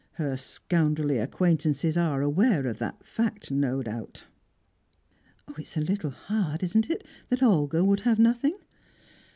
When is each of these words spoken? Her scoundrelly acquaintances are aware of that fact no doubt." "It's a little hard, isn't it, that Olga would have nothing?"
Her 0.13 0.35
scoundrelly 0.35 1.19
acquaintances 1.19 1.95
are 1.95 2.23
aware 2.23 2.65
of 2.65 2.79
that 2.79 3.05
fact 3.05 3.51
no 3.51 3.83
doubt." 3.83 4.23
"It's 5.59 5.77
a 5.77 5.81
little 5.81 6.09
hard, 6.09 6.63
isn't 6.63 6.89
it, 6.89 7.05
that 7.29 7.43
Olga 7.43 7.85
would 7.85 7.99
have 7.99 8.17
nothing?" 8.17 8.57